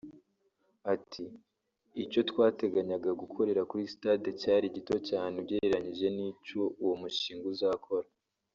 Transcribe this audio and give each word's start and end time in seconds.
Ati 0.93 1.23
“Icyo 2.03 2.21
twateganyaga 2.29 3.09
gukorera 3.21 3.61
kuri 3.69 3.83
Stade 3.93 4.29
cyari 4.41 4.65
gito 4.75 4.95
cyane 5.09 5.33
ugereranyije 5.41 6.07
n’icyo 6.15 6.61
uwo 6.83 6.93
mushinga 7.01 7.47
uzakora 7.55 8.07